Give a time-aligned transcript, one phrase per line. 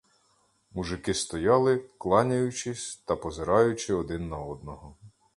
[0.71, 4.95] Мужики стояли, кланяючись та позираючи один на одного.